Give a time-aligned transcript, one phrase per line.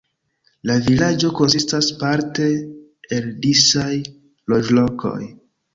[0.69, 2.49] La vilaĝo konsistas parte
[3.19, 3.95] el disaj
[4.55, 5.19] loĝlokoj.